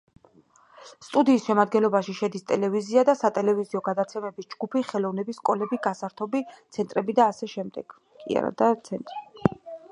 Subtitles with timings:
[1.07, 6.41] სტუდიის შემადგენლობაში შედის ტელევიზია და სატელევიზიო გადაცემების ჯგუფი, ხელოვნების სკოლები, გასართობი
[6.79, 7.85] ცენტრები.